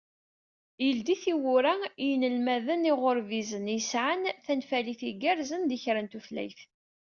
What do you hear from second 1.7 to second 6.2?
i yinelmaden iɣurbizen yesɛan tanfalit igerrzen di kra n